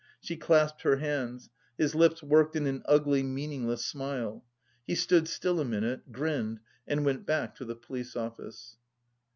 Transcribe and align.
She 0.19 0.35
clasped 0.35 0.81
her 0.81 0.95
hands. 0.95 1.51
His 1.77 1.93
lips 1.93 2.23
worked 2.23 2.55
in 2.55 2.65
an 2.65 2.81
ugly, 2.85 3.21
meaningless 3.21 3.85
smile. 3.85 4.43
He 4.87 4.95
stood 4.95 5.27
still 5.27 5.59
a 5.59 5.63
minute, 5.63 6.11
grinned 6.11 6.59
and 6.87 7.05
went 7.05 7.27
back 7.27 7.53
to 7.57 7.65
the 7.65 7.75
police 7.75 8.15
office. 8.15 8.77